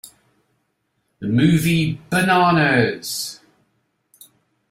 The 1.19 1.27
movie 1.27 1.93
Bananas! 2.09 3.39